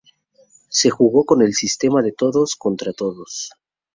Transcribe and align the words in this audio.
Se 0.67 0.89
jugó 0.89 1.25
con 1.25 1.43
el 1.43 1.53
sistema 1.53 2.01
de 2.01 2.11
todos 2.11 2.55
contra 2.55 2.91
todos. 2.91 3.51